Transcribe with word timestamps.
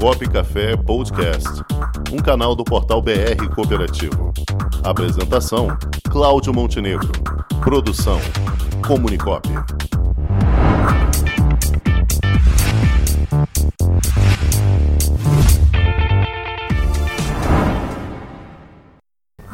Comunicop 0.00 0.28
Café 0.30 0.76
Podcast, 0.76 1.48
um 2.12 2.18
canal 2.18 2.54
do 2.54 2.64
portal 2.64 3.00
BR 3.00 3.48
Cooperativo. 3.54 4.32
Apresentação: 4.82 5.68
Cláudio 6.10 6.52
Montenegro. 6.52 7.10
Produção: 7.62 8.20
Comunicop. 8.86 9.48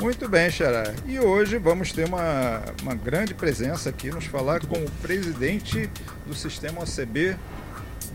Muito 0.00 0.29
bem, 0.29 0.50
Xará. 0.50 0.95
E 1.07 1.20
hoje 1.20 1.59
vamos 1.59 1.93
ter 1.93 2.07
uma, 2.07 2.62
uma 2.82 2.95
grande 2.95 3.34
presença 3.34 3.91
aqui, 3.91 4.11
nos 4.11 4.25
falar 4.25 4.64
com 4.66 4.77
o 4.77 4.91
presidente 5.02 5.88
do 6.27 6.34
Sistema 6.34 6.82
OCB 6.82 7.36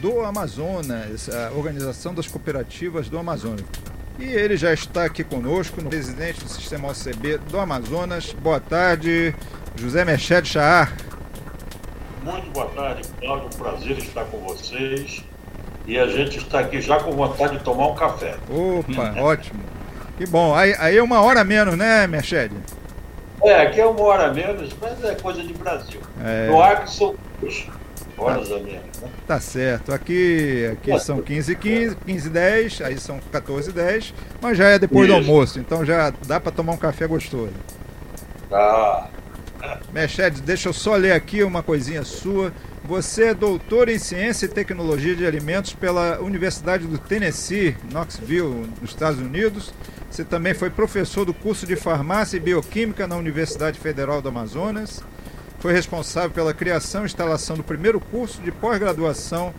do 0.05 0.21
Amazonas, 0.21 1.27
a 1.29 1.51
Organização 1.57 2.13
das 2.13 2.27
Cooperativas 2.27 3.09
do 3.09 3.17
Amazonas. 3.17 3.65
E 4.19 4.25
ele 4.25 4.55
já 4.55 4.71
está 4.71 5.03
aqui 5.03 5.23
conosco, 5.23 5.81
no 5.81 5.89
presidente 5.89 6.43
do 6.43 6.47
Sistema 6.47 6.89
OCB 6.89 7.39
do 7.49 7.59
Amazonas. 7.59 8.31
Boa 8.33 8.59
tarde, 8.59 9.33
José 9.75 10.05
Merched 10.05 10.47
Chaar. 10.47 10.95
Muito 12.23 12.51
boa 12.51 12.67
tarde, 12.67 13.01
Cláudio. 13.19 13.47
Um 13.47 13.57
prazer 13.57 13.97
estar 13.97 14.25
com 14.25 14.37
vocês. 14.41 15.23
E 15.87 15.97
a 15.97 16.05
gente 16.05 16.37
está 16.37 16.59
aqui 16.59 16.79
já 16.81 16.99
com 16.99 17.11
vontade 17.11 17.57
de 17.57 17.63
tomar 17.63 17.87
um 17.87 17.95
café. 17.95 18.35
Opa, 18.47 19.19
ótimo. 19.19 19.63
Que 20.19 20.27
bom. 20.27 20.53
Aí, 20.53 20.75
aí 20.77 20.97
é 20.97 21.01
uma 21.01 21.23
hora 21.23 21.43
menos, 21.43 21.75
né, 21.75 22.05
Merched? 22.05 22.53
É, 23.43 23.63
aqui 23.63 23.81
é 23.81 23.85
uma 23.87 24.03
hora 24.03 24.31
menos, 24.31 24.69
mas 24.79 25.03
é 25.03 25.15
coisa 25.15 25.41
de 25.41 25.53
Brasil. 25.53 25.99
É... 26.23 26.45
No 26.47 26.61
Acre 26.61 26.91
são 26.91 27.15
duas 27.41 27.65
horas 28.17 28.49
tá. 28.49 28.57
Né? 28.59 28.81
Tá 29.27 29.39
certo. 29.39 29.93
Aqui, 29.93 30.69
aqui 30.71 30.99
são 30.99 31.21
15 31.21 31.51
e 31.51 31.55
15, 31.55 31.95
15 32.05 32.27
e 32.27 32.29
10, 32.29 32.81
aí 32.81 32.99
são 32.99 33.19
14 33.31 33.69
e 33.69 33.73
10, 33.73 34.13
mas 34.41 34.57
já 34.57 34.69
é 34.69 34.79
depois 34.79 35.07
Isso. 35.07 35.17
do 35.17 35.17
almoço, 35.17 35.59
então 35.59 35.85
já 35.85 36.11
dá 36.25 36.39
para 36.39 36.51
tomar 36.51 36.73
um 36.73 36.77
café 36.77 37.07
gostoso. 37.07 37.53
Tá. 38.49 39.09
Merched, 39.91 40.41
deixa 40.41 40.69
eu 40.69 40.73
só 40.73 40.95
ler 40.95 41.13
aqui 41.13 41.43
uma 41.43 41.63
coisinha 41.63 42.03
sua. 42.03 42.53
Você 42.83 43.25
é 43.25 43.33
doutor 43.33 43.89
em 43.89 43.97
Ciência 43.97 44.45
e 44.45 44.49
Tecnologia 44.49 45.15
de 45.15 45.25
Alimentos 45.25 45.73
pela 45.73 46.19
Universidade 46.19 46.85
do 46.85 46.99
Tennessee, 46.99 47.75
Knoxville, 47.91 48.69
nos 48.79 48.91
Estados 48.91 49.19
Unidos. 49.19 49.73
Você 50.09 50.23
também 50.23 50.53
foi 50.53 50.69
professor 50.69 51.25
do 51.25 51.33
curso 51.33 51.65
de 51.65 51.75
Farmácia 51.75 52.37
e 52.37 52.39
Bioquímica 52.39 53.07
na 53.07 53.17
Universidade 53.17 53.79
Federal 53.79 54.21
do 54.21 54.29
Amazonas. 54.29 55.03
Foi 55.59 55.73
responsável 55.73 56.31
pela 56.31 56.53
criação 56.53 57.03
e 57.03 57.05
instalação 57.05 57.55
do 57.55 57.63
primeiro 57.63 57.99
curso 57.99 58.41
de 58.41 58.51
pós-graduação 58.51 59.53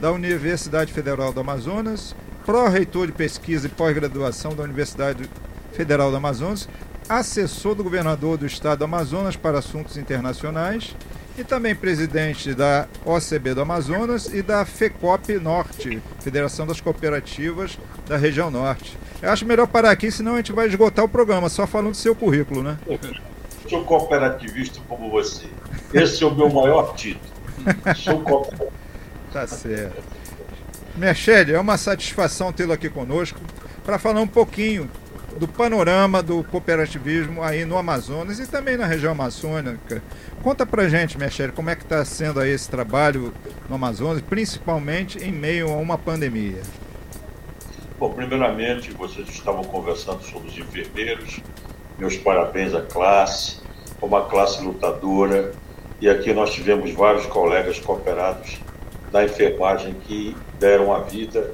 da 0.00 0.10
Universidade 0.10 0.92
Federal 0.92 1.32
do 1.32 1.40
Amazonas, 1.40 2.14
pró-reitor 2.44 3.06
de 3.06 3.12
pesquisa 3.12 3.66
e 3.66 3.70
pós-graduação 3.70 4.54
da 4.54 4.64
Universidade 4.64 5.28
Federal 5.72 6.10
do 6.10 6.16
Amazonas, 6.16 6.68
assessor 7.08 7.74
do 7.74 7.84
governador 7.84 8.36
do 8.36 8.46
estado 8.46 8.80
do 8.80 8.84
Amazonas 8.84 9.36
para 9.36 9.58
assuntos 9.58 9.96
internacionais 9.96 10.94
e 11.36 11.44
também 11.44 11.74
presidente 11.74 12.54
da 12.54 12.86
OCB 13.04 13.54
do 13.54 13.62
Amazonas 13.62 14.26
e 14.32 14.42
da 14.42 14.64
FECOP 14.64 15.38
Norte, 15.38 16.02
Federação 16.20 16.66
das 16.66 16.80
Cooperativas 16.80 17.78
da 18.06 18.16
Região 18.16 18.50
Norte. 18.50 18.98
Eu 19.20 19.30
acho 19.30 19.46
melhor 19.46 19.66
parar 19.66 19.90
aqui, 19.90 20.10
senão 20.10 20.34
a 20.34 20.36
gente 20.36 20.52
vai 20.52 20.66
esgotar 20.66 21.04
o 21.04 21.08
programa, 21.08 21.48
só 21.48 21.66
falando 21.66 21.92
do 21.92 21.96
seu 21.96 22.14
currículo, 22.14 22.62
né? 22.62 22.76
Sou 23.68 23.84
cooperativista 23.84 24.80
como 24.88 25.10
você. 25.10 25.46
Esse 25.92 26.22
é 26.22 26.26
o 26.26 26.34
meu 26.34 26.50
maior 26.50 26.94
título. 26.94 27.32
Sou 27.96 28.20
cooperativista. 28.20 28.72
Tá 29.32 29.46
certo. 29.46 30.02
Merched, 30.96 31.52
é 31.52 31.58
uma 31.58 31.78
satisfação 31.78 32.52
tê-lo 32.52 32.72
aqui 32.72 32.90
conosco 32.90 33.40
para 33.82 33.98
falar 33.98 34.20
um 34.20 34.26
pouquinho 34.26 34.90
do 35.38 35.48
panorama 35.48 36.22
do 36.22 36.44
cooperativismo 36.44 37.42
aí 37.42 37.64
no 37.64 37.78
Amazonas 37.78 38.38
e 38.38 38.46
também 38.46 38.76
na 38.76 38.84
região 38.84 39.12
amazônica. 39.12 40.02
Conta 40.42 40.66
pra 40.66 40.88
gente, 40.88 41.16
Merched, 41.16 41.52
como 41.52 41.70
é 41.70 41.76
que 41.76 41.82
está 41.82 42.04
sendo 42.04 42.40
aí 42.40 42.50
esse 42.50 42.68
trabalho 42.68 43.32
no 43.68 43.76
Amazonas, 43.76 44.20
principalmente 44.20 45.18
em 45.18 45.32
meio 45.32 45.72
a 45.72 45.76
uma 45.76 45.96
pandemia. 45.96 46.60
Bom, 47.98 48.12
primeiramente, 48.12 48.90
vocês 48.90 49.28
estavam 49.28 49.64
conversando 49.64 50.22
sobre 50.24 50.48
os 50.48 50.58
enfermeiros. 50.58 51.40
Meus 51.98 52.16
parabéns 52.16 52.74
à 52.74 52.82
classe, 52.82 53.61
uma 54.06 54.22
classe 54.22 54.62
lutadora. 54.62 55.52
E 56.00 56.08
aqui 56.08 56.32
nós 56.32 56.52
tivemos 56.52 56.92
vários 56.92 57.26
colegas 57.26 57.78
cooperados 57.78 58.58
da 59.10 59.24
enfermagem 59.24 59.94
que 60.06 60.36
deram 60.58 60.92
a 60.92 61.00
vida 61.00 61.52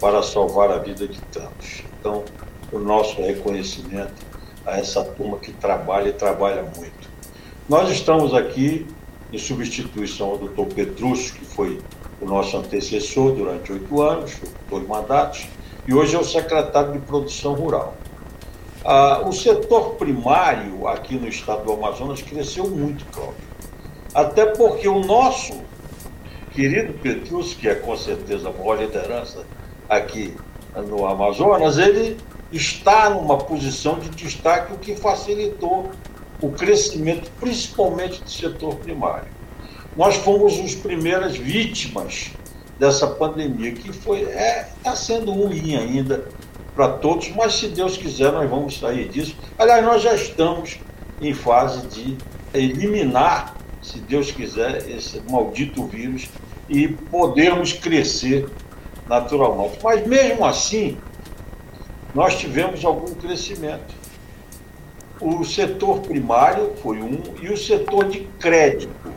para 0.00 0.22
salvar 0.22 0.70
a 0.70 0.78
vida 0.78 1.08
de 1.08 1.20
tantos. 1.32 1.82
Então, 1.98 2.24
o 2.70 2.78
nosso 2.78 3.20
reconhecimento 3.22 4.26
a 4.66 4.78
essa 4.78 5.02
turma 5.02 5.38
que 5.38 5.52
trabalha 5.52 6.08
e 6.08 6.12
trabalha 6.12 6.62
muito. 6.62 7.08
Nós 7.68 7.88
estamos 7.90 8.34
aqui 8.34 8.86
em 9.32 9.38
substituição 9.38 10.30
ao 10.30 10.38
doutor 10.38 10.66
Petrúcio, 10.66 11.34
que 11.34 11.44
foi 11.44 11.80
o 12.20 12.26
nosso 12.26 12.56
antecessor 12.56 13.32
durante 13.32 13.72
oito 13.72 14.02
anos, 14.02 14.40
dois 14.68 14.86
mandatos, 14.86 15.46
e 15.86 15.94
hoje 15.94 16.16
é 16.16 16.18
o 16.18 16.24
secretário 16.24 16.92
de 16.92 16.98
Produção 17.00 17.54
Rural. 17.54 17.94
Ah, 18.88 19.20
o 19.26 19.32
setor 19.32 19.96
primário 19.96 20.86
aqui 20.86 21.16
no 21.16 21.26
estado 21.26 21.64
do 21.64 21.72
Amazonas 21.72 22.22
cresceu 22.22 22.68
muito, 22.70 23.04
Cláudio. 23.06 23.34
Até 24.14 24.46
porque 24.46 24.86
o 24.86 25.00
nosso 25.00 25.60
querido 26.52 26.92
Petrúcio, 26.92 27.58
que 27.58 27.68
é 27.68 27.74
com 27.74 27.96
certeza 27.96 28.48
a 28.48 28.52
maior 28.52 28.78
liderança 28.78 29.44
aqui 29.88 30.32
no 30.88 31.04
Amazonas, 31.04 31.78
ele 31.78 32.16
está 32.52 33.10
numa 33.10 33.38
posição 33.38 33.98
de 33.98 34.08
destaque, 34.10 34.72
o 34.72 34.78
que 34.78 34.94
facilitou 34.94 35.90
o 36.40 36.52
crescimento, 36.52 37.28
principalmente 37.40 38.22
do 38.22 38.30
setor 38.30 38.76
primário. 38.76 39.26
Nós 39.96 40.14
fomos 40.14 40.60
as 40.60 40.76
primeiras 40.76 41.36
vítimas 41.36 42.30
dessa 42.78 43.08
pandemia, 43.08 43.72
que 43.72 43.92
foi 43.92 44.20
está 44.20 44.40
é, 44.40 44.68
tá 44.84 44.94
sendo 44.94 45.32
ruim 45.32 45.74
ainda 45.74 46.28
para 46.76 46.88
todos, 46.88 47.30
mas 47.34 47.54
se 47.54 47.68
Deus 47.68 47.96
quiser 47.96 48.30
nós 48.30 48.48
vamos 48.48 48.78
sair 48.78 49.08
disso. 49.08 49.34
Aliás, 49.58 49.82
nós 49.82 50.02
já 50.02 50.14
estamos 50.14 50.78
em 51.22 51.32
fase 51.32 51.86
de 51.86 52.18
eliminar, 52.52 53.56
se 53.82 53.98
Deus 53.98 54.30
quiser, 54.30 54.88
esse 54.88 55.22
maldito 55.30 55.86
vírus 55.86 56.28
e 56.68 56.86
podermos 56.88 57.72
crescer 57.72 58.46
naturalmente. 59.08 59.78
Mas 59.82 60.06
mesmo 60.06 60.44
assim, 60.44 60.98
nós 62.14 62.38
tivemos 62.38 62.84
algum 62.84 63.14
crescimento. 63.14 63.94
O 65.18 65.42
setor 65.44 66.00
primário 66.00 66.74
foi 66.82 66.98
um 66.98 67.22
e 67.40 67.48
o 67.48 67.56
setor 67.56 68.08
de 68.08 68.20
crédito. 68.38 69.16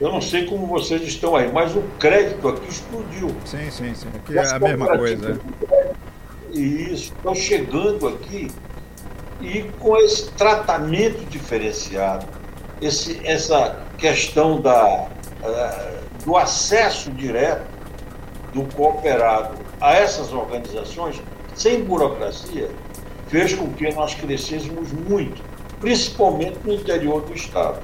Eu 0.00 0.10
não 0.10 0.20
sei 0.20 0.46
como 0.46 0.66
vocês 0.66 1.02
estão 1.02 1.36
aí, 1.36 1.52
mas 1.52 1.76
o 1.76 1.82
crédito 1.98 2.48
aqui 2.48 2.68
explodiu. 2.70 3.34
Sim, 3.44 3.70
sim, 3.70 3.94
sim. 3.94 4.08
Aqui 4.14 4.38
é 4.38 4.48
a 4.48 4.58
mesma 4.58 4.96
coisa. 4.96 5.38
E 5.62 5.79
isso, 6.52 7.12
estão 7.16 7.34
chegando 7.34 8.08
aqui 8.08 8.50
e 9.40 9.62
com 9.78 9.96
esse 9.96 10.30
tratamento 10.32 11.24
diferenciado, 11.30 12.26
esse, 12.80 13.20
essa 13.24 13.80
questão 13.96 14.60
da, 14.60 15.06
uh, 15.06 16.24
do 16.24 16.36
acesso 16.36 17.10
direto 17.10 17.66
do 18.52 18.64
cooperado 18.74 19.54
a 19.80 19.94
essas 19.94 20.32
organizações, 20.32 21.20
sem 21.54 21.82
burocracia, 21.82 22.70
fez 23.28 23.54
com 23.54 23.70
que 23.72 23.90
nós 23.94 24.14
crescêssemos 24.14 24.92
muito, 24.92 25.42
principalmente 25.80 26.58
no 26.64 26.74
interior 26.74 27.22
do 27.22 27.34
Estado, 27.34 27.80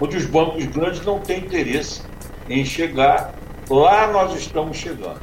onde 0.00 0.16
os 0.16 0.26
bancos 0.26 0.64
grandes 0.66 1.04
não 1.04 1.18
têm 1.18 1.40
interesse 1.40 2.02
em 2.48 2.64
chegar. 2.64 3.34
Lá 3.68 4.06
nós 4.06 4.34
estamos 4.34 4.76
chegando. 4.76 5.20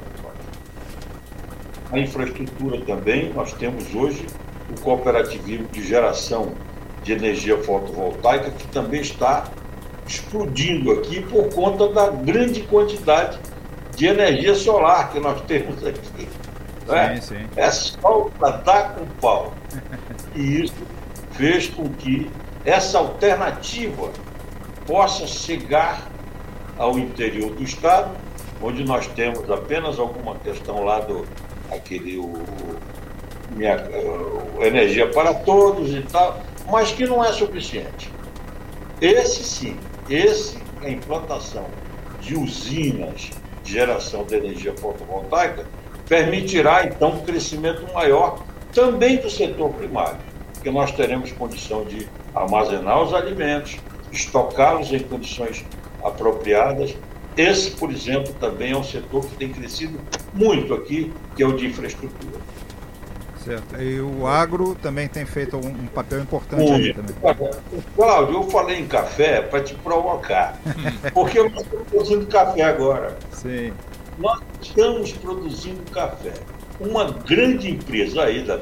A 1.94 2.00
infraestrutura 2.00 2.82
também, 2.82 3.32
nós 3.34 3.54
temos 3.54 3.94
hoje 3.94 4.26
o 4.68 4.82
cooperativismo 4.82 5.68
de 5.68 5.86
geração 5.86 6.54
de 7.04 7.14
energia 7.14 7.56
fotovoltaica, 7.60 8.50
que 8.50 8.66
também 8.70 9.02
está 9.02 9.44
explodindo 10.08 10.92
aqui 10.92 11.22
por 11.22 11.54
conta 11.54 11.88
da 11.90 12.10
grande 12.10 12.62
quantidade 12.64 13.38
de 13.96 14.08
energia 14.08 14.56
solar 14.56 15.12
que 15.12 15.20
nós 15.20 15.40
temos 15.46 15.86
aqui. 15.86 16.28
Né? 16.88 17.22
Sim, 17.22 17.36
sim. 17.36 17.48
É 17.56 17.70
só 17.70 18.28
para 18.40 18.58
dar 18.58 18.96
com 18.96 19.06
pau. 19.22 19.54
E 20.36 20.64
isso 20.64 20.74
fez 21.34 21.68
com 21.68 21.88
que 21.90 22.28
essa 22.66 22.98
alternativa 22.98 24.10
possa 24.88 25.28
chegar 25.28 26.10
ao 26.76 26.98
interior 26.98 27.52
do 27.52 27.62
estado, 27.62 28.16
onde 28.60 28.84
nós 28.84 29.06
temos 29.06 29.48
apenas 29.52 30.00
alguma 30.00 30.36
questão 30.38 30.84
lá 30.84 31.00
do 31.00 31.24
aquele 31.72 32.18
o, 32.18 32.34
minha, 33.52 33.78
o, 33.78 34.64
energia 34.64 35.10
para 35.10 35.34
todos 35.34 35.94
e 35.94 36.02
tal, 36.02 36.42
mas 36.70 36.92
que 36.92 37.06
não 37.06 37.24
é 37.24 37.32
suficiente. 37.32 38.10
Esse 39.02 39.44
sim, 39.44 39.78
esse 40.10 40.58
a 40.82 40.90
implantação 40.90 41.66
de 42.22 42.36
usinas 42.36 43.30
de 43.64 43.74
geração 43.74 44.24
de 44.26 44.36
energia 44.36 44.74
fotovoltaica 44.74 45.66
permitirá 46.08 46.86
então 46.86 47.12
um 47.12 47.20
crescimento 47.22 47.92
maior 47.94 48.40
também 48.74 49.18
do 49.18 49.30
setor 49.30 49.70
primário, 49.72 50.20
porque 50.54 50.70
nós 50.70 50.92
teremos 50.92 51.32
condição 51.32 51.86
de 51.86 52.08
armazenar 52.36 53.02
os 53.02 53.14
alimentos, 53.14 53.78
estocá-los 54.12 54.92
em 54.92 55.00
condições 55.00 55.64
apropriadas. 56.04 56.96
Esse, 57.38 57.72
por 57.72 57.92
exemplo, 57.92 58.34
também 58.40 58.72
é 58.72 58.78
um 58.78 58.84
setor 58.84 59.26
que 59.26 59.36
tem 59.36 59.50
crescido 59.50 60.00
muito 60.34 60.74
aqui, 60.74 61.12
que 61.36 61.44
é 61.44 61.48
o 61.48 61.56
de 61.56 61.68
infraestrutura. 61.68 62.40
Certo. 63.44 63.82
E 63.82 64.00
o 64.00 64.26
agro 64.26 64.74
também 64.76 65.08
tem 65.08 65.26
feito 65.26 65.58
um, 65.58 65.68
um 65.68 65.88
papel 65.88 66.22
importante 66.22 66.72
aí 66.72 66.94
também. 66.94 67.16
Cláudio, 67.96 68.36
eu 68.36 68.44
falei 68.44 68.80
em 68.80 68.88
café 68.88 69.42
para 69.42 69.62
te 69.62 69.76
provocar, 69.76 70.58
porque 71.14 71.40
eu 71.40 71.48
estou 71.48 71.64
produzindo 71.66 72.26
café 72.28 72.62
agora. 72.62 73.18
Sim. 73.32 73.74
Nós 74.18 74.40
estamos 74.62 75.12
produzindo 75.12 75.82
café. 75.92 76.34
Uma 76.80 77.12
grande 77.12 77.70
empresa 77.70 78.24
aí 78.24 78.44
da, 78.44 78.58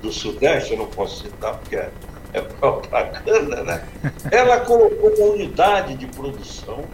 do 0.00 0.12
Sudeste, 0.12 0.72
eu 0.72 0.78
não 0.78 0.86
posso 0.86 1.24
citar 1.24 1.58
porque 1.58 1.76
é, 1.76 1.90
é 2.34 2.40
propaganda, 2.60 3.64
né? 3.64 3.84
Ela 4.30 4.60
colocou 4.60 5.10
uma 5.18 5.34
unidade 5.34 5.94
de 5.96 6.06
produção 6.06 6.84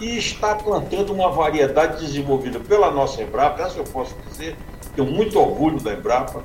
e 0.00 0.16
está 0.16 0.54
plantando 0.54 1.12
uma 1.12 1.30
variedade 1.30 2.04
desenvolvida 2.04 2.60
pela 2.60 2.90
nossa 2.90 3.22
Embrapa, 3.22 3.62
essa 3.62 3.78
eu 3.78 3.84
posso 3.84 4.14
dizer, 4.28 4.56
tenho 4.94 5.10
muito 5.10 5.38
orgulho 5.38 5.80
da 5.80 5.92
Embrapa, 5.92 6.42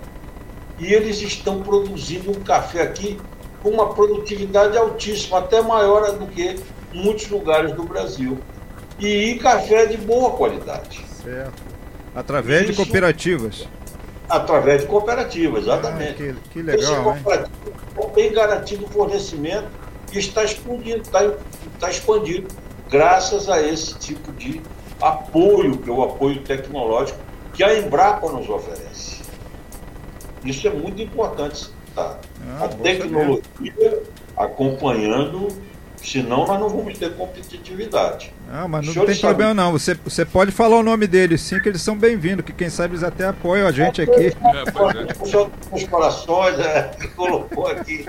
e 0.79 0.91
eles 0.93 1.21
estão 1.21 1.61
produzindo 1.61 2.31
um 2.31 2.41
café 2.43 2.81
aqui 2.81 3.19
com 3.61 3.69
uma 3.69 3.93
produtividade 3.93 4.77
altíssima, 4.77 5.39
até 5.39 5.61
maior 5.61 6.11
do 6.17 6.27
que 6.27 6.59
muitos 6.91 7.29
lugares 7.29 7.71
do 7.73 7.83
Brasil. 7.83 8.37
E 8.99 9.39
café 9.41 9.85
de 9.85 9.97
boa 9.97 10.31
qualidade. 10.31 11.03
Certo. 11.23 11.63
Através 12.15 12.63
Isso, 12.63 12.71
de 12.71 12.77
cooperativas. 12.77 13.67
Através 14.29 14.81
de 14.81 14.87
cooperativas, 14.87 15.63
exatamente. 15.63 16.11
Ah, 16.11 16.15
que, 16.15 16.49
que 16.51 16.61
legal. 16.61 17.15
Esse 17.15 18.13
tem 18.13 18.31
garantido 18.31 18.85
o 18.85 18.89
fornecimento 18.89 19.67
e 20.11 20.19
está 20.19 20.43
expandindo, 20.43 21.01
está, 21.01 21.25
está 21.73 21.89
expandindo, 21.89 22.47
graças 22.93 23.49
a 23.49 23.59
esse 23.59 23.97
tipo 23.97 24.31
de 24.33 24.61
apoio, 25.01 25.79
que 25.79 25.89
é 25.89 25.91
o 25.91 26.03
apoio 26.03 26.39
tecnológico 26.43 27.17
que 27.51 27.63
a 27.63 27.75
Embrapa 27.75 28.31
nos 28.31 28.47
oferece. 28.47 29.23
Isso 30.45 30.67
é 30.67 30.69
muito 30.69 31.01
importante. 31.01 31.71
Tá? 31.95 32.19
Ah, 32.47 32.65
a 32.65 32.67
tecnologia 32.67 33.41
saber. 33.75 34.03
acompanhando, 34.37 35.47
senão 35.97 36.45
nós 36.45 36.59
não 36.59 36.69
vamos 36.69 36.97
ter 36.97 37.15
competitividade. 37.15 38.31
Ah, 38.51 38.67
mas 38.67 38.85
não 38.85 39.05
tem 39.05 39.17
problema 39.17 39.53
não. 39.55 39.71
Você, 39.71 39.95
você 39.95 40.23
pode 40.23 40.51
falar 40.51 40.77
o 40.77 40.83
nome 40.83 41.07
deles 41.07 41.41
sim, 41.41 41.59
que 41.59 41.69
eles 41.69 41.81
são 41.81 41.97
bem-vindos, 41.97 42.45
que 42.45 42.53
quem 42.53 42.69
sabe 42.69 42.93
eles 42.93 43.03
até 43.03 43.25
apoiam 43.25 43.67
a 43.67 43.71
gente 43.71 44.03
aqui. 44.03 44.27
É, 44.27 45.19
o 45.19 45.25
senhor 45.25 45.49
dos 45.71 45.83
corações 45.85 46.59
é, 46.59 46.91
colocou 47.15 47.67
aqui 47.67 48.05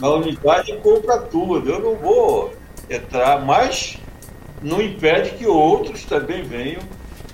na 0.00 0.08
unidade 0.08 0.76
compra 0.78 1.18
tudo. 1.18 1.68
Eu 1.68 1.80
não 1.80 1.96
vou 1.96 2.52
entrar, 2.88 3.44
mas 3.44 3.99
não 4.62 4.80
impede 4.80 5.30
que 5.30 5.46
outros 5.46 6.04
também 6.04 6.42
venham 6.42 6.82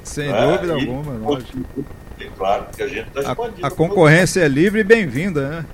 sem 0.02 0.30
é, 0.30 0.46
dúvida 0.46 0.78
e, 0.78 0.88
alguma, 0.88 1.12
lógico. 1.14 1.84
É 2.18 2.28
claro 2.36 2.66
que 2.74 2.82
a 2.82 2.88
gente 2.88 3.08
está 3.08 3.20
expandindo. 3.20 3.66
A, 3.66 3.68
a 3.68 3.70
concorrência 3.70 4.40
é 4.40 4.48
livre 4.48 4.80
e 4.80 4.84
bem-vinda, 4.84 5.48
né? 5.48 5.66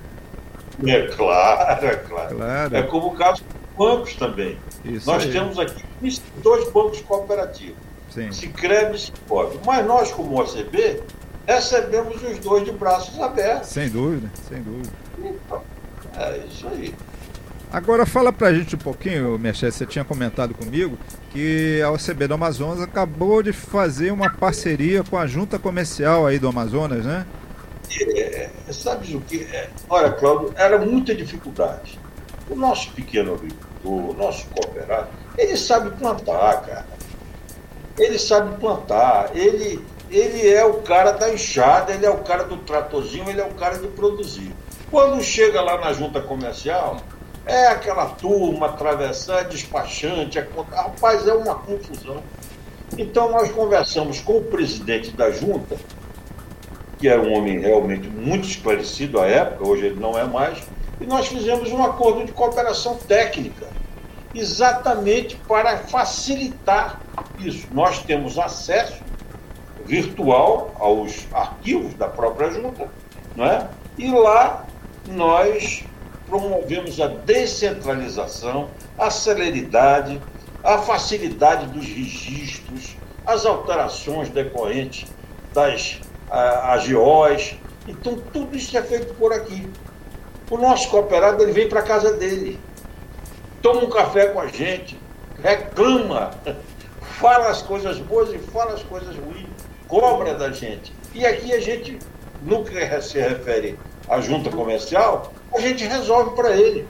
É 0.85 1.07
claro, 1.07 1.85
é 1.85 1.95
claro. 1.95 2.35
claro. 2.35 2.75
É 2.75 2.83
como 2.83 3.07
o 3.07 3.15
caso 3.15 3.43
dos 3.43 3.77
bancos 3.77 4.15
também. 4.15 4.57
Isso 4.83 5.09
nós 5.09 5.23
aí. 5.23 5.31
temos 5.31 5.59
aqui 5.59 5.83
dois 6.41 6.69
bancos 6.71 6.99
cooperativos. 7.01 7.77
Sim. 8.09 8.31
Sicredi 8.31 8.95
e 8.95 8.99
Cicobi. 8.99 9.59
Mas 9.65 9.85
nós, 9.85 10.11
como 10.11 10.39
OCB, 10.39 11.01
recebemos 11.47 12.21
os 12.21 12.37
dois 12.39 12.65
de 12.65 12.71
braços 12.71 13.19
abertos. 13.19 13.69
Sem 13.69 13.89
dúvida, 13.89 14.29
sem 14.47 14.61
dúvida. 14.61 14.89
Então, 15.19 15.61
é 16.17 16.37
isso 16.47 16.67
aí. 16.67 16.93
Agora 17.73 18.05
fala 18.05 18.31
pra 18.31 18.53
gente 18.53 18.75
um 18.75 18.77
pouquinho, 18.77 19.39
Mexer, 19.39 19.71
você 19.71 19.83
tinha 19.83 20.05
comentado 20.05 20.53
comigo 20.53 20.95
que 21.31 21.81
a 21.81 21.89
OCB 21.89 22.27
do 22.27 22.35
Amazonas 22.35 22.79
acabou 22.79 23.41
de 23.41 23.51
fazer 23.51 24.11
uma 24.11 24.31
parceria 24.31 25.03
com 25.03 25.17
a 25.17 25.25
junta 25.25 25.57
comercial 25.57 26.27
aí 26.27 26.37
do 26.37 26.47
Amazonas, 26.47 27.03
né? 27.03 27.25
É, 27.99 28.51
sabe 28.71 29.15
o 29.15 29.21
que? 29.21 29.45
É, 29.51 29.71
olha, 29.89 30.11
Cláudio, 30.11 30.53
era 30.55 30.77
muita 30.77 31.15
dificuldade. 31.15 31.99
O 32.47 32.55
nosso 32.55 32.91
pequeno 32.91 33.33
agricultor, 33.33 34.11
o 34.11 34.13
nosso 34.13 34.45
cooperado, 34.49 35.07
ele 35.35 35.57
sabe 35.57 35.89
plantar, 35.97 36.61
cara. 36.61 36.85
Ele 37.97 38.19
sabe 38.19 38.55
plantar, 38.59 39.35
ele, 39.35 39.83
ele 40.11 40.47
é 40.47 40.63
o 40.63 40.75
cara 40.83 41.13
da 41.13 41.33
enxada, 41.33 41.91
ele 41.91 42.05
é 42.05 42.09
o 42.11 42.19
cara 42.19 42.43
do 42.43 42.57
tratorzinho, 42.57 43.27
ele 43.27 43.41
é 43.41 43.45
o 43.45 43.55
cara 43.55 43.79
de 43.79 43.87
produzir. 43.87 44.53
Quando 44.91 45.23
chega 45.23 45.59
lá 45.59 45.79
na 45.79 45.91
junta 45.91 46.21
comercial, 46.21 47.01
é 47.45 47.67
aquela 47.67 48.07
turma 48.07 48.67
atravessando, 48.67 49.49
despachante, 49.49 50.39
é, 50.39 50.47
rapaz, 50.71 51.27
é 51.27 51.33
uma 51.33 51.55
confusão. 51.55 52.21
Então 52.97 53.31
nós 53.31 53.51
conversamos 53.51 54.19
com 54.21 54.37
o 54.37 54.43
presidente 54.43 55.11
da 55.11 55.31
junta, 55.31 55.75
que 56.97 57.07
era 57.07 57.21
um 57.21 57.33
homem 57.33 57.59
realmente 57.59 58.07
muito 58.07 58.47
esclarecido 58.47 59.19
à 59.19 59.25
época, 59.25 59.67
hoje 59.67 59.87
ele 59.87 59.99
não 59.99 60.17
é 60.17 60.23
mais, 60.23 60.59
e 61.01 61.05
nós 61.05 61.27
fizemos 61.27 61.71
um 61.71 61.83
acordo 61.83 62.23
de 62.25 62.31
cooperação 62.31 62.95
técnica, 62.95 63.67
exatamente 64.33 65.35
para 65.47 65.77
facilitar 65.77 67.01
isso. 67.39 67.67
Nós 67.73 68.01
temos 68.03 68.37
acesso 68.37 69.01
virtual 69.85 70.73
aos 70.79 71.27
arquivos 71.33 71.93
da 71.95 72.07
própria 72.07 72.51
junta, 72.51 72.87
não 73.35 73.45
é? 73.45 73.67
e 73.97 74.09
lá 74.11 74.65
nós 75.07 75.83
promovemos 76.33 76.99
a 76.99 77.09
descentralização, 77.09 78.71
a 78.97 79.11
celeridade, 79.11 80.19
a 80.63 80.79
facilidade 80.79 81.67
dos 81.67 81.85
registros, 81.85 82.97
as 83.23 83.45
alterações 83.45 84.29
decorrentes 84.29 85.05
das 85.53 85.99
AGOs. 86.31 87.55
Então, 87.87 88.17
tudo 88.33 88.57
isso 88.57 88.75
é 88.75 88.81
feito 88.81 89.13
por 89.13 89.31
aqui. 89.31 89.69
O 90.49 90.57
nosso 90.57 90.89
cooperado 90.89 91.43
ele 91.43 91.51
vem 91.51 91.69
para 91.69 91.81
a 91.81 91.83
casa 91.83 92.13
dele, 92.13 92.59
toma 93.61 93.83
um 93.83 93.89
café 93.91 94.25
com 94.27 94.39
a 94.39 94.47
gente, 94.47 94.99
reclama, 95.39 96.31
fala 97.19 97.49
as 97.49 97.61
coisas 97.61 97.99
boas 97.99 98.33
e 98.33 98.39
fala 98.39 98.73
as 98.73 98.81
coisas 98.81 99.15
ruins, 99.15 99.45
cobra 99.87 100.33
da 100.33 100.51
gente. 100.51 100.91
E 101.13 101.27
aqui 101.27 101.53
a 101.53 101.59
gente, 101.59 101.99
no 102.41 102.63
que 102.63 103.01
se 103.01 103.19
refere 103.19 103.77
à 104.09 104.19
junta 104.19 104.49
comercial, 104.49 105.31
a 105.53 105.59
gente 105.59 105.85
resolve 105.85 106.35
para 106.35 106.55
ele. 106.55 106.87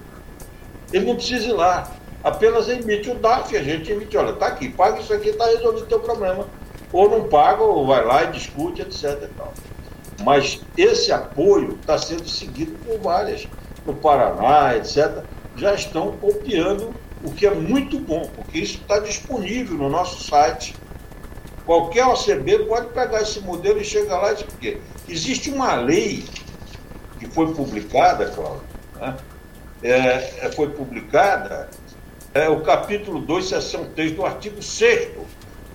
Ele 0.92 1.06
não 1.06 1.16
precisa 1.16 1.48
ir 1.48 1.54
lá. 1.54 1.92
Apenas 2.24 2.70
emite 2.70 3.10
o 3.10 3.16
DAF, 3.16 3.56
a 3.58 3.64
gente 3.64 3.92
emite, 3.92 4.16
olha, 4.16 4.34
tá 4.34 4.48
aqui, 4.48 4.70
paga 4.70 5.00
isso 5.00 5.14
aqui, 5.14 5.30
está 5.30 5.46
resolvido 5.48 5.84
o 5.84 5.88
teu 5.88 6.00
problema. 6.00 6.48
Ou 6.92 7.10
não 7.10 7.28
paga, 7.28 7.64
ou 7.64 7.86
vai 7.86 8.06
lá 8.06 8.24
e 8.24 8.32
discute, 8.32 8.82
etc. 8.82 9.28
Mas 10.24 10.62
esse 10.78 11.12
apoio 11.12 11.78
está 11.82 11.98
sendo 11.98 12.28
seguido 12.30 12.78
por 12.86 13.00
várias. 13.00 13.48
No 13.86 13.94
Paraná, 13.94 14.78
etc., 14.78 15.24
já 15.58 15.74
estão 15.74 16.14
copiando, 16.14 16.94
o 17.24 17.32
que 17.32 17.46
é 17.46 17.54
muito 17.54 18.00
bom, 18.00 18.30
porque 18.36 18.60
isso 18.60 18.78
está 18.78 19.00
disponível 19.00 19.78
no 19.78 19.90
nosso 19.90 20.24
site. 20.24 20.76
Qualquer 21.66 22.06
OCB 22.06 22.60
pode 22.66 22.88
pegar 22.90 23.22
esse 23.22 23.40
modelo 23.42 23.82
e 23.82 23.84
chegar 23.84 24.20
lá 24.20 24.32
e 24.32 24.36
dizer, 24.36 24.48
porque 24.48 24.78
existe 25.10 25.50
uma 25.50 25.76
lei 25.76 26.24
que 27.24 27.30
foi 27.30 27.54
publicada, 27.54 28.26
Cláudio, 28.26 28.64
né? 29.00 29.16
é, 29.82 30.46
é, 30.46 30.52
foi 30.52 30.70
publicada 30.70 31.70
é, 32.34 32.50
o 32.50 32.62
capítulo 32.62 33.20
2, 33.20 33.46
seção 33.46 33.86
3 33.96 34.12
do 34.12 34.26
artigo 34.26 34.62
6 34.62 35.12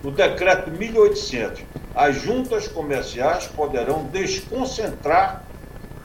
do 0.03 0.11
decreto 0.11 0.71
1800. 0.71 1.63
As 1.95 2.17
juntas 2.17 2.69
comerciais 2.69 3.47
poderão 3.47 4.05
desconcentrar 4.05 5.45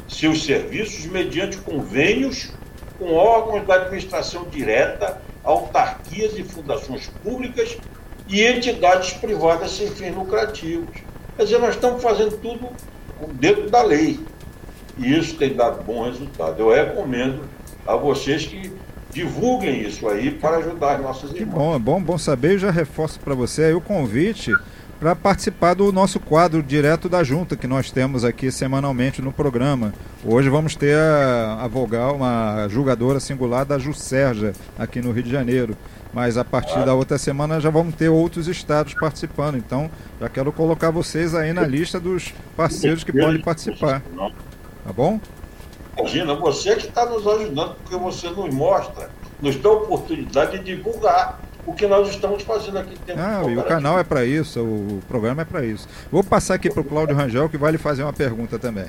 seus 0.07 0.43
serviços 0.43 1.05
mediante 1.05 1.57
convênios 1.57 2.51
com 2.97 3.13
órgãos 3.13 3.65
da 3.65 3.75
administração 3.75 4.45
direta, 4.45 5.21
autarquias 5.43 6.37
e 6.37 6.43
fundações 6.43 7.07
públicas 7.23 7.77
e 8.27 8.43
entidades 8.43 9.13
privadas 9.13 9.71
sem 9.71 9.87
fins 9.87 10.15
lucrativos. 10.15 10.95
Quer 11.35 11.43
dizer, 11.43 11.59
nós 11.59 11.75
estamos 11.75 12.01
fazendo 12.01 12.37
tudo 12.37 12.69
dentro 13.33 13.69
da 13.69 13.81
lei. 13.81 14.19
E 14.97 15.17
isso 15.17 15.35
tem 15.35 15.55
dado 15.55 15.83
bom 15.83 16.05
resultado. 16.05 16.61
Eu 16.61 16.73
recomendo 16.73 17.43
a 17.85 17.95
vocês 17.95 18.45
que 18.45 18.71
divulguem 19.11 19.81
isso 19.81 20.07
aí 20.07 20.31
para 20.31 20.57
ajudar 20.57 20.95
as 20.95 21.01
nossas. 21.01 21.31
Que 21.31 21.45
bom, 21.45 21.75
é 21.75 21.79
bom, 21.79 22.01
bom 22.01 22.17
saber. 22.17 22.53
Eu 22.53 22.59
já 22.59 22.71
reforço 22.71 23.19
para 23.19 23.33
você 23.33 23.65
aí 23.65 23.73
o 23.73 23.81
convite 23.81 24.51
para 24.99 25.15
participar 25.15 25.73
do 25.73 25.91
nosso 25.91 26.19
quadro 26.19 26.63
direto 26.63 27.09
da 27.09 27.23
junta 27.23 27.57
que 27.57 27.67
nós 27.67 27.91
temos 27.91 28.23
aqui 28.23 28.51
semanalmente 28.51 29.21
no 29.21 29.33
programa. 29.33 29.93
Hoje 30.23 30.49
vamos 30.49 30.75
ter 30.75 30.97
a, 30.97 31.59
a 31.61 31.67
vogal, 31.67 32.15
uma 32.15 32.67
julgadora 32.69 33.19
singular 33.19 33.65
da 33.65 33.77
Juscerja 33.77 34.53
aqui 34.79 35.01
no 35.01 35.11
Rio 35.11 35.23
de 35.23 35.29
Janeiro. 35.29 35.75
Mas 36.13 36.37
a 36.37 36.45
partir 36.45 36.85
da 36.85 36.93
outra 36.93 37.17
semana 37.17 37.59
já 37.59 37.71
vamos 37.71 37.95
ter 37.95 38.07
outros 38.07 38.47
estados 38.47 38.93
participando. 38.93 39.57
Então 39.57 39.89
já 40.21 40.29
quero 40.29 40.51
colocar 40.51 40.89
vocês 40.91 41.35
aí 41.35 41.51
na 41.51 41.63
lista 41.63 41.99
dos 41.99 42.33
parceiros 42.55 43.03
que 43.03 43.11
podem 43.11 43.41
participar. 43.41 44.01
Tá 44.83 44.91
bom? 44.91 45.19
Imagina, 45.97 46.33
você 46.33 46.75
que 46.75 46.87
está 46.87 47.05
nos 47.05 47.25
ajudando, 47.27 47.75
porque 47.75 47.95
você 47.95 48.29
nos 48.29 48.53
mostra, 48.53 49.09
nos 49.41 49.55
dá 49.55 49.69
a 49.69 49.73
oportunidade 49.73 50.59
de 50.59 50.75
divulgar 50.75 51.39
o 51.65 51.73
que 51.73 51.87
nós 51.87 52.09
estamos 52.09 52.43
fazendo 52.43 52.77
aqui 52.79 52.97
dentro 53.05 53.21
Ah, 53.21 53.43
e 53.47 53.57
o 53.57 53.63
canal 53.63 53.97
é 53.97 54.03
para 54.03 54.25
isso, 54.25 54.61
o 54.61 55.01
programa 55.07 55.43
é 55.43 55.45
para 55.45 55.63
isso. 55.65 55.87
Vou 56.11 56.23
passar 56.23 56.55
aqui 56.55 56.69
para 56.69 56.81
o 56.81 56.83
Cláudio 56.83 57.15
Rangel, 57.15 57.47
que 57.47 57.57
vai 57.57 57.71
lhe 57.71 57.77
fazer 57.77 58.03
uma 58.03 58.11
pergunta 58.11 58.59
também. 58.59 58.87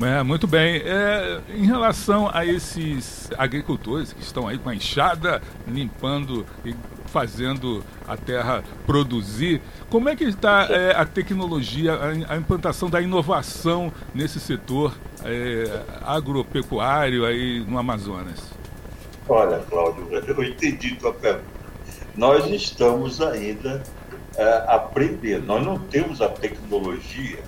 É, 0.00 0.22
muito 0.22 0.46
bem. 0.46 0.80
É, 0.84 1.40
em 1.52 1.66
relação 1.66 2.30
a 2.32 2.46
esses 2.46 3.28
agricultores 3.36 4.12
que 4.12 4.22
estão 4.22 4.46
aí 4.46 4.56
com 4.56 4.68
a 4.68 4.74
enxada, 4.74 5.42
limpando 5.66 6.46
e 6.64 6.74
fazendo 7.08 7.84
a 8.06 8.16
terra 8.16 8.62
produzir, 8.86 9.60
como 9.90 10.08
é 10.08 10.16
que 10.16 10.24
está 10.24 10.68
é, 10.70 10.94
a 10.94 11.04
tecnologia, 11.04 11.94
a, 11.94 12.34
a, 12.34 12.36
implantação 12.36 12.88
da 12.88 13.00
inovação 13.00 13.92
nesse 14.14 14.38
setor 14.38 14.94
é, 15.24 15.82
agropecuário 16.02 17.24
aí 17.24 17.64
no 17.66 17.78
Amazonas? 17.78 18.52
Olha, 19.28 19.58
Cláudio, 19.68 20.08
eu 20.10 20.44
entendi 20.44 20.94
tua 20.96 21.12
pergunta. 21.12 21.58
Nós 22.16 22.46
estamos 22.50 23.20
ainda 23.20 23.82
é, 24.36 24.64
aprendendo. 24.68 25.46
Nós 25.46 25.64
não 25.64 25.78
temos 25.78 26.20
a 26.22 26.28
tecnologia 26.28 27.38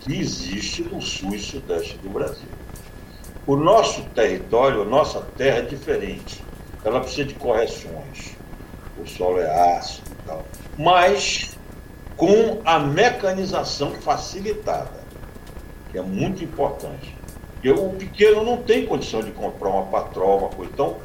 que 0.00 0.18
existe 0.18 0.82
no 0.82 1.02
sul 1.02 1.34
e 1.34 1.38
sudeste 1.38 1.98
do 1.98 2.08
Brasil. 2.08 2.48
O 3.46 3.56
nosso 3.56 4.02
território, 4.14 4.82
a 4.82 4.84
nossa 4.84 5.20
terra 5.36 5.58
é 5.58 5.62
diferente. 5.62 6.42
Ela 6.84 7.00
precisa 7.00 7.24
de 7.24 7.34
correções. 7.34 8.35
O 8.98 9.06
solo 9.06 9.40
é 9.40 9.76
ácido 9.76 10.10
e 10.10 10.26
tal. 10.26 10.44
Mas 10.78 11.56
com 12.16 12.60
a 12.64 12.78
mecanização 12.78 13.92
facilitada, 13.92 15.04
que 15.90 15.98
é 15.98 16.02
muito 16.02 16.42
importante. 16.42 17.14
Porque 17.54 17.70
o 17.70 17.90
pequeno 17.90 18.44
não 18.44 18.58
tem 18.58 18.86
condição 18.86 19.20
de 19.20 19.30
comprar 19.32 19.68
uma 19.68 19.84
patroa, 19.84 20.36
uma 20.36 20.48
coisa. 20.48 20.70
Então, 20.72 20.96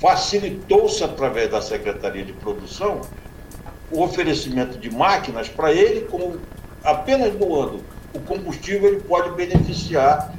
facilitou-se 0.00 1.02
através 1.02 1.50
da 1.50 1.60
Secretaria 1.60 2.24
de 2.24 2.32
Produção 2.32 3.00
o 3.90 4.02
oferecimento 4.02 4.78
de 4.78 4.90
máquinas 4.90 5.48
para 5.48 5.72
ele, 5.72 6.02
com 6.02 6.36
apenas 6.84 7.34
doando 7.34 7.82
o 8.12 8.20
combustível 8.20 8.88
ele 8.88 9.00
pode 9.00 9.30
beneficiar 9.30 10.32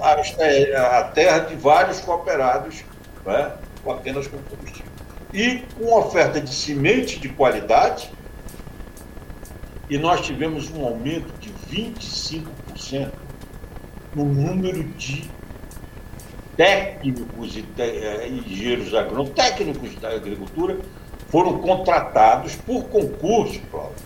a, 0.00 0.98
a 0.98 1.04
terra 1.04 1.38
de 1.40 1.54
vários 1.56 2.00
cooperados 2.00 2.84
né, 3.24 3.52
apenas 3.86 4.26
com 4.26 4.38
combustível. 4.38 4.89
E 5.32 5.62
com 5.78 5.96
oferta 5.96 6.40
de 6.40 6.52
semente 6.52 7.18
de 7.18 7.28
qualidade, 7.28 8.10
e 9.88 9.98
nós 9.98 10.20
tivemos 10.20 10.70
um 10.70 10.84
aumento 10.84 11.32
de 11.40 11.50
25% 11.68 13.10
no 14.14 14.24
número 14.24 14.82
de 14.82 15.28
técnicos 16.56 17.56
e 17.56 17.64
eh, 17.78 18.28
engenheiros 18.28 18.94
agrônomos, 18.94 19.30
técnicos 19.30 19.94
da 19.96 20.10
agricultura, 20.10 20.78
foram 21.28 21.58
contratados 21.58 22.54
por 22.56 22.84
concurso, 22.84 23.60
Cláudio, 23.70 24.04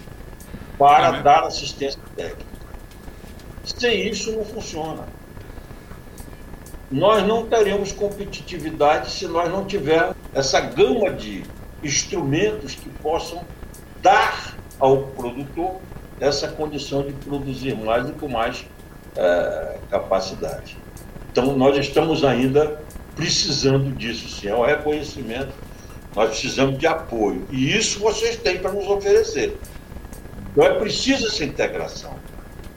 para 0.79 1.23
dar 1.23 1.45
assistência 1.45 2.01
técnica. 2.15 2.55
Sem 3.65 4.09
isso 4.09 4.33
não 4.33 4.45
funciona. 4.45 5.05
Nós 6.91 7.27
não 7.27 7.47
teremos 7.47 7.93
competitividade 7.93 9.11
se 9.11 9.27
nós 9.27 9.51
não 9.51 9.65
tivermos 9.65 10.17
essa 10.35 10.61
gama 10.61 11.11
de 11.11 11.45
instrumentos 11.83 12.75
que 12.75 12.89
possam 12.89 13.45
dar 14.03 14.57
ao 14.79 15.03
produtor 15.09 15.77
essa 16.21 16.49
condição 16.49 17.03
de 17.03 17.13
produzir 17.13 17.77
mais 17.77 18.09
e 18.09 18.13
com 18.13 18.29
mais 18.29 18.65
é, 19.17 19.79
capacidade. 19.91 20.77
Então, 21.31 21.57
nós 21.57 21.77
estamos 21.77 22.25
ainda 22.25 22.81
precisando 23.17 23.91
disso, 23.93 24.29
sim, 24.29 24.49
é 24.49 24.55
um 24.55 24.65
reconhecimento. 24.65 25.53
Nós 26.15 26.31
precisamos 26.31 26.79
de 26.79 26.87
apoio. 26.87 27.47
E 27.51 27.77
isso 27.77 27.99
vocês 27.99 28.37
têm 28.37 28.59
para 28.59 28.73
nos 28.73 28.87
oferecer. 28.87 29.59
Então, 30.53 30.65
é 30.65 30.79
preciso 30.79 31.27
essa 31.27 31.45
integração 31.45 32.15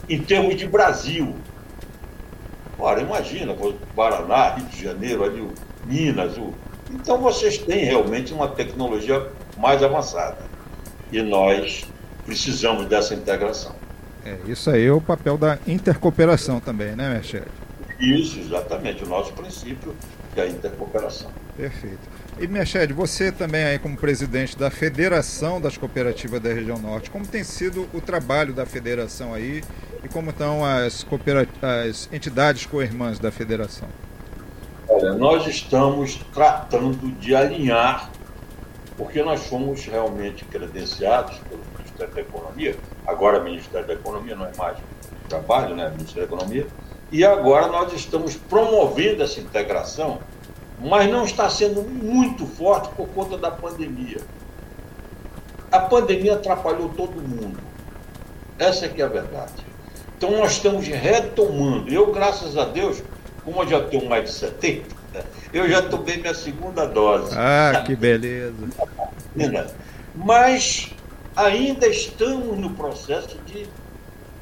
em 0.08 0.20
termos 0.20 0.56
de 0.56 0.66
Brasil. 0.66 1.36
Ora, 2.78 3.00
imagina, 3.00 3.54
Paraná, 3.94 4.54
Rio 4.54 4.66
de 4.66 4.82
Janeiro, 4.82 5.24
ali, 5.24 5.48
Minas. 5.84 6.36
O... 6.36 6.52
Então 6.90 7.18
vocês 7.18 7.58
têm 7.58 7.84
realmente 7.84 8.32
uma 8.32 8.48
tecnologia 8.48 9.28
mais 9.56 9.82
avançada. 9.82 10.38
E 11.12 11.22
nós 11.22 11.86
precisamos 12.24 12.86
dessa 12.86 13.14
integração. 13.14 13.74
É, 14.24 14.36
isso 14.46 14.70
aí 14.70 14.86
é 14.86 14.92
o 14.92 15.00
papel 15.00 15.38
da 15.38 15.58
intercooperação 15.66 16.60
também, 16.60 16.94
né, 16.94 17.08
Merched? 17.08 17.46
Isso, 17.98 18.38
exatamente. 18.38 19.04
O 19.04 19.08
nosso 19.08 19.32
princípio 19.32 19.94
é 20.36 20.42
a 20.42 20.46
intercooperação. 20.46 21.30
Perfeito. 21.56 22.18
E 22.38 22.46
Merched, 22.46 22.92
você 22.92 23.32
também 23.32 23.64
aí 23.64 23.78
como 23.78 23.96
presidente 23.96 24.56
da 24.56 24.70
Federação 24.70 25.60
das 25.60 25.76
Cooperativas 25.76 26.40
da 26.40 26.52
Região 26.52 26.78
Norte, 26.78 27.10
como 27.10 27.26
tem 27.26 27.42
sido 27.42 27.88
o 27.92 28.00
trabalho 28.00 28.52
da 28.52 28.64
federação 28.64 29.34
aí 29.34 29.64
e 30.04 30.08
como 30.08 30.30
estão 30.30 30.64
as, 30.64 31.04
as 31.60 32.08
entidades 32.12 32.64
co-irmãs 32.66 33.18
da 33.18 33.32
federação? 33.32 33.88
Olha, 34.98 35.14
nós 35.14 35.46
estamos 35.46 36.18
tratando 36.32 37.10
de 37.18 37.34
alinhar, 37.34 38.10
porque 38.96 39.22
nós 39.22 39.46
fomos 39.46 39.84
realmente 39.84 40.44
credenciados 40.44 41.38
pelo 41.48 41.62
Ministério 41.76 42.14
da 42.14 42.20
Economia, 42.20 42.76
agora 43.06 43.40
Ministério 43.40 43.86
da 43.86 43.94
Economia 43.94 44.34
não 44.34 44.46
é 44.46 44.52
mais 44.56 44.76
trabalho, 45.28 45.74
né? 45.74 45.88
Ministério 45.90 46.28
da 46.28 46.34
Economia, 46.34 46.66
e 47.12 47.24
agora 47.24 47.68
nós 47.68 47.92
estamos 47.92 48.34
promovendo 48.34 49.22
essa 49.22 49.40
integração 49.40 50.18
mas 50.80 51.10
não 51.10 51.24
está 51.24 51.50
sendo 51.50 51.82
muito 51.82 52.46
forte 52.46 52.88
por 52.94 53.08
conta 53.08 53.36
da 53.36 53.50
pandemia. 53.50 54.18
A 55.70 55.80
pandemia 55.80 56.34
atrapalhou 56.34 56.88
todo 56.90 57.20
mundo. 57.20 57.58
Essa 58.58 58.86
é 58.86 58.88
que 58.88 59.02
é 59.02 59.04
a 59.04 59.08
verdade. 59.08 59.66
Então 60.16 60.30
nós 60.32 60.52
estamos 60.52 60.86
retomando. 60.86 61.92
Eu, 61.92 62.12
graças 62.12 62.56
a 62.56 62.64
Deus, 62.64 63.02
como 63.48 63.62
eu 63.62 63.68
já 63.68 63.80
tenho 63.80 64.06
mais 64.06 64.24
de 64.24 64.30
70, 64.32 64.84
eu 65.54 65.66
já 65.70 65.80
tomei 65.80 66.18
minha 66.18 66.34
segunda 66.34 66.86
dose. 66.86 67.34
Ah, 67.34 67.82
que 67.86 67.96
beleza. 67.96 68.68
Mas 70.14 70.90
ainda 71.34 71.86
estamos 71.86 72.58
no 72.58 72.70
processo 72.70 73.38
de 73.46 73.66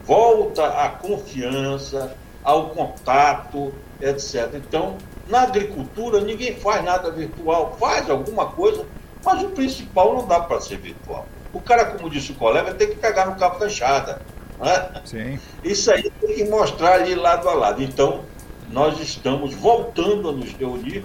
volta 0.05 0.67
à 0.67 0.89
confiança, 0.89 2.17
ao 2.43 2.71
contato, 2.71 3.73
etc. 4.01 4.55
Então, 4.55 4.97
na 5.29 5.43
agricultura, 5.43 6.21
ninguém 6.21 6.57
faz 6.57 6.85
nada 6.85 7.09
virtual. 7.13 7.77
Faz 7.79 8.11
alguma 8.11 8.47
coisa, 8.47 8.85
mas 9.25 9.41
o 9.41 9.51
principal 9.51 10.15
não 10.15 10.27
dá 10.27 10.41
para 10.41 10.61
ser 10.61 10.79
virtual. 10.79 11.27
O 11.53 11.61
cara, 11.61 11.85
como 11.85 12.11
disse 12.11 12.33
o 12.33 12.35
colega, 12.35 12.75
tem 12.75 12.89
que 12.89 12.97
pegar 12.97 13.27
no 13.27 13.37
cabo 13.37 13.61
da 13.61 13.67
enxada. 13.67 14.21
Né? 14.59 15.39
Isso 15.63 15.93
aí 15.93 16.11
tem 16.21 16.35
que 16.35 16.45
mostrar 16.45 16.95
ali 16.95 17.15
lado 17.15 17.49
a 17.49 17.55
lado. 17.55 17.81
Então, 17.83 18.25
nós 18.71 19.01
estamos 19.01 19.55
voltando 19.55 20.29
a 20.29 20.33
nos 20.33 20.53
reunir 20.53 21.05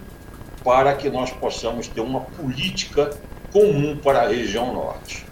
para 0.64 0.96
que 0.96 1.10
nós 1.10 1.32
possamos 1.32 1.88
ter 1.88 2.02
uma 2.02 2.22
política 2.22 3.12
comum 3.52 3.98
para 3.98 4.24
a 4.24 4.28
região 4.28 4.74
norte. 4.74 5.26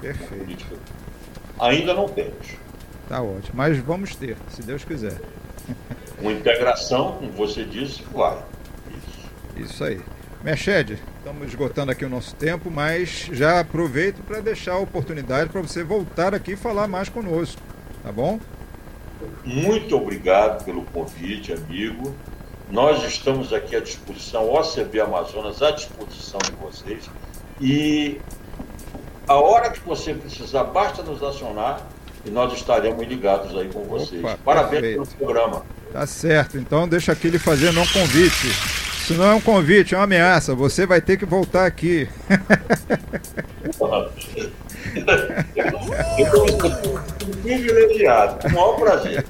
Perfeito. 0.00 0.78
Ainda 1.58 1.94
não 1.94 2.08
temos. 2.08 2.48
Tá 3.08 3.20
ótimo, 3.22 3.52
mas 3.54 3.76
vamos 3.78 4.14
ter, 4.14 4.36
se 4.50 4.62
Deus 4.62 4.84
quiser. 4.84 5.20
Uma 6.20 6.32
integração, 6.32 7.12
como 7.12 7.32
você 7.32 7.64
disse, 7.64 8.02
vai. 8.12 8.38
Isso, 9.56 9.72
Isso 9.72 9.84
aí. 9.84 10.00
Merched, 10.42 10.98
estamos 11.18 11.48
esgotando 11.48 11.92
aqui 11.92 12.04
o 12.04 12.08
nosso 12.08 12.34
tempo, 12.34 12.70
mas 12.70 13.28
já 13.32 13.60
aproveito 13.60 14.22
para 14.22 14.40
deixar 14.40 14.72
a 14.72 14.78
oportunidade 14.78 15.50
para 15.50 15.60
você 15.60 15.84
voltar 15.84 16.34
aqui 16.34 16.52
e 16.52 16.56
falar 16.56 16.88
mais 16.88 17.10
conosco, 17.10 17.60
tá 18.02 18.10
bom? 18.10 18.40
Muito 19.44 19.96
obrigado 19.96 20.64
pelo 20.64 20.82
convite, 20.86 21.52
amigo. 21.52 22.14
Nós 22.70 23.02
estamos 23.04 23.52
aqui 23.52 23.74
à 23.74 23.80
disposição, 23.80 24.52
OCB 24.52 25.00
Amazonas 25.00 25.60
à 25.60 25.70
disposição 25.72 26.38
de 26.44 26.52
vocês. 26.52 27.10
E 27.60 28.20
a 29.26 29.34
hora 29.34 29.70
que 29.70 29.80
você 29.80 30.14
precisar, 30.14 30.64
basta 30.64 31.02
nos 31.02 31.22
acionar 31.22 31.86
e 32.24 32.30
nós 32.30 32.52
estaremos 32.52 33.06
ligados 33.06 33.56
aí 33.56 33.68
com 33.68 33.82
vocês. 33.84 34.22
Opa, 34.22 34.38
Parabéns 34.44 34.80
perfeito. 34.80 35.06
pelo 35.06 35.16
programa. 35.16 35.62
Tá 35.92 36.06
certo, 36.06 36.56
então 36.56 36.88
deixa 36.88 37.12
aqui 37.12 37.26
ele 37.26 37.38
fazendo 37.38 37.80
um 37.80 37.86
convite. 37.86 38.79
Isso 39.02 39.14
não 39.14 39.24
é 39.24 39.34
um 39.34 39.40
convite, 39.40 39.94
é 39.94 39.98
uma 39.98 40.04
ameaça. 40.04 40.54
Você 40.54 40.86
vai 40.86 41.00
ter 41.00 41.16
que 41.16 41.24
voltar 41.24 41.66
aqui. 41.66 42.08
Eu 46.26 46.46
estou 46.46 47.00
privilegiado, 47.42 48.40
com 48.40 48.48
o 48.48 48.52
maior 48.52 48.76
prazer. 48.76 49.24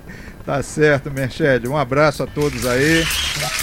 Tá 0.45 0.63
certo, 0.63 1.11
Merched. 1.11 1.69
Um 1.69 1.77
abraço 1.77 2.23
a 2.23 2.27
todos 2.27 2.67
aí. 2.67 3.05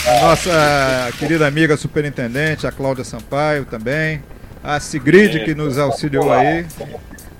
A 0.08 0.22
nossa 0.22 1.12
querida 1.20 1.46
amiga 1.46 1.76
superintendente, 1.76 2.66
a 2.66 2.72
Cláudia 2.72 3.04
Sampaio 3.04 3.66
também. 3.66 4.24
A 4.64 4.80
Sigrid, 4.80 5.44
que 5.44 5.54
nos 5.54 5.78
auxiliou 5.78 6.32
aí 6.32 6.66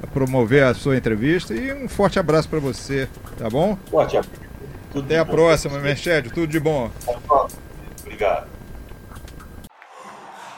a 0.02 0.08
promover 0.08 0.64
a 0.64 0.74
sua 0.74 0.98
entrevista. 0.98 1.54
E 1.54 1.74
um 1.74 1.88
forte 1.88 2.20
abraço 2.20 2.50
para 2.50 2.60
você, 2.60 3.08
tá 3.38 3.50
bom? 3.50 3.78
Forte 3.90 4.18
abraço. 4.18 4.48
Até 4.96 5.20
a 5.20 5.26
próxima, 5.26 5.80
Merched. 5.80 6.30
Tudo 6.30 6.48
de 6.48 6.60
bom. 6.60 6.92
Obrigado. 8.02 8.57